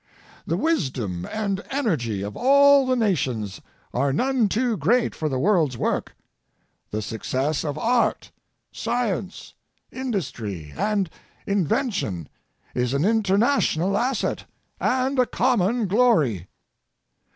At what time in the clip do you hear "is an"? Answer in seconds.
12.73-13.05